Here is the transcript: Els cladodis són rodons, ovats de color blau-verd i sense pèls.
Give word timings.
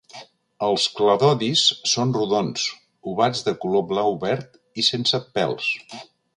Els 0.67 0.85
cladodis 0.99 1.65
són 1.91 2.15
rodons, 2.17 2.65
ovats 3.13 3.47
de 3.51 3.55
color 3.67 3.87
blau-verd 3.93 4.61
i 4.85 4.91
sense 4.93 5.25
pèls. 5.39 5.73